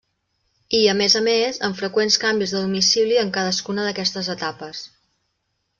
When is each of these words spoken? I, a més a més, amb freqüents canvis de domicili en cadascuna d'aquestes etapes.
I, 0.77 0.79
a 0.93 0.95
més 1.01 1.15
a 1.19 1.21
més, 1.27 1.59
amb 1.67 1.77
freqüents 1.81 2.17
canvis 2.25 2.55
de 2.57 2.63
domicili 2.65 3.21
en 3.27 3.33
cadascuna 3.37 3.87
d'aquestes 3.91 4.33
etapes. 4.39 4.85